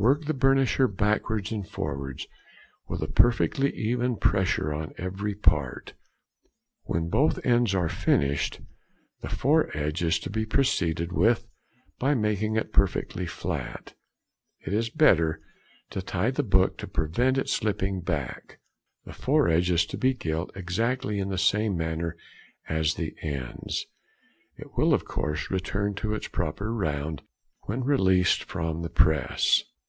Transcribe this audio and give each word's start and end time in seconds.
Work 0.00 0.26
the 0.26 0.32
burnisher 0.32 0.86
backwards 0.86 1.50
and 1.50 1.66
forwards 1.68 2.28
with 2.86 3.02
a 3.02 3.08
perfectly 3.08 3.74
even 3.74 4.16
pressure 4.16 4.72
on 4.72 4.94
every 4.96 5.34
part. 5.34 5.94
When 6.84 7.08
both 7.08 7.44
ends 7.44 7.74
are 7.74 7.88
finished, 7.88 8.60
the 9.22 9.28
foredge 9.28 10.00
is 10.04 10.20
to 10.20 10.30
be 10.30 10.46
proceeded 10.46 11.10
with, 11.10 11.48
by 11.98 12.14
making 12.14 12.54
it 12.54 12.72
perfectly 12.72 13.26
flat. 13.26 13.94
It 14.60 14.72
is 14.72 14.88
better 14.88 15.42
to 15.90 16.00
tie 16.00 16.30
the 16.30 16.44
book, 16.44 16.78
to 16.78 16.86
prevent 16.86 17.36
it 17.36 17.48
slipping 17.48 18.00
back. 18.00 18.60
The 19.04 19.12
foredge 19.12 19.68
is 19.68 19.84
to 19.86 19.98
be 19.98 20.14
gilt 20.14 20.56
exactly 20.56 21.18
in 21.18 21.28
the 21.28 21.38
same 21.38 21.76
manner 21.76 22.16
as 22.68 22.94
the 22.94 23.16
ends; 23.20 23.84
it 24.56 24.76
will 24.76 24.94
of 24.94 25.04
course 25.04 25.50
return 25.50 25.94
to 25.96 26.14
its 26.14 26.28
proper 26.28 26.72
round 26.72 27.22
when 27.62 27.82
released 27.82 28.44
from 28.44 28.82
the 28.82 28.90
press. 28.90 29.64